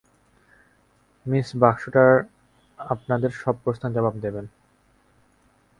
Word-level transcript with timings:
Miss 1.25 1.47
Baxter 1.55 2.11
আপনাদের 2.79 3.31
সব 3.41 3.55
প্রশ্নের 3.63 3.93
জবাব 3.93 4.15
দেবেন। 4.25 4.45